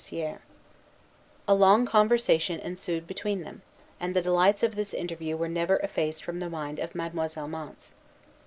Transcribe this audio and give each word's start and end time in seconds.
A 1.47 1.53
long 1.53 1.85
conversation 1.85 2.59
ensued 2.59 3.05
between 3.05 3.43
them; 3.43 3.61
and 3.99 4.15
the 4.15 4.21
delights 4.23 4.63
of 4.63 4.73
this 4.73 4.95
interview 4.95 5.37
were 5.37 5.47
never 5.47 5.75
effaced 5.77 6.23
from 6.23 6.39
the 6.39 6.49
mind 6.49 6.79
of 6.79 6.95
Mademoiselle 6.95 7.47
Mance. 7.47 7.91